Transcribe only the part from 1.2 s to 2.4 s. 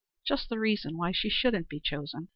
shouldn't be chosen.